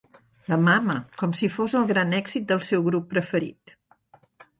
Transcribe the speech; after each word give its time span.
"La 0.51 0.57
mama!" 0.67 0.93
com 1.21 1.35
si 1.39 1.49
fos 1.55 1.75
el 1.79 1.85
gran 1.91 2.15
èxit 2.21 2.47
del 2.53 2.63
seu 2.69 2.87
grup 2.87 3.05
preferit. 3.13 3.75